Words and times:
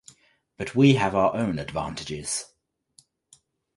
But 0.57 0.73
we 0.75 0.95
have 0.95 1.13
our 1.13 1.35
own 1.35 1.59
advantages. 1.59 2.45